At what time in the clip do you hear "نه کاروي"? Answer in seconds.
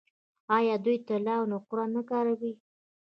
1.95-2.53